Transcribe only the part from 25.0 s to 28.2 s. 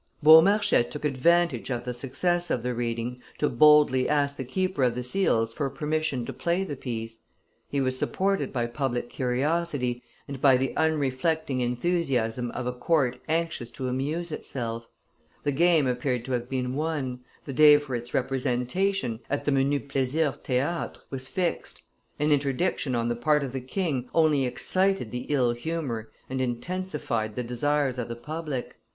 the ill humor and intensified the desires of the